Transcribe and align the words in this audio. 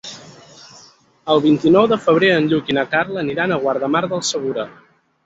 El 1.33 1.43
vint-i-nou 1.43 1.89
de 1.91 1.99
febrer 2.05 2.31
en 2.37 2.47
Lluc 2.53 2.71
i 2.73 2.77
na 2.79 2.87
Carla 2.95 3.21
aniran 3.25 3.55
a 3.55 3.61
Guardamar 3.67 4.03
del 4.15 4.25
Segura. 4.31 4.67